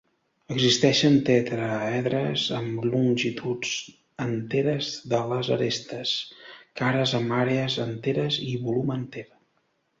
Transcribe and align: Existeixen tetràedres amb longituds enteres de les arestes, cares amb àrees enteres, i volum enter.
Existeixen 0.53 1.17
tetràedres 1.25 2.45
amb 2.61 2.87
longituds 2.93 3.75
enteres 4.27 4.91
de 5.13 5.21
les 5.35 5.53
arestes, 5.59 6.17
cares 6.85 7.17
amb 7.23 7.39
àrees 7.45 7.81
enteres, 7.89 8.43
i 8.51 8.61
volum 8.67 8.95
enter. 9.01 9.27